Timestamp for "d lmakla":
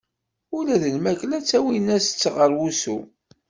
0.81-1.37